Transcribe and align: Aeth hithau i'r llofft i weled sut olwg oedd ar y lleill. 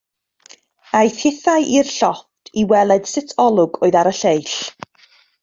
Aeth 0.99 1.19
hithau 1.25 1.67
i'r 1.73 1.91
llofft 1.97 2.51
i 2.63 2.65
weled 2.73 3.07
sut 3.13 3.37
olwg 3.45 3.79
oedd 3.89 4.01
ar 4.03 4.11
y 4.15 4.17
lleill. 4.23 4.51